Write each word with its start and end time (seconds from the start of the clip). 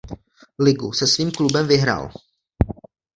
Ligu 0.59 0.93
se 0.93 1.07
svým 1.07 1.31
klubem 1.31 1.67
vyhrál. 1.67 2.11